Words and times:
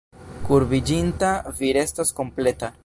Kurbiĝinta 0.47 1.31
vi 1.61 1.73
restos 1.81 2.17
kompleta. 2.21 2.77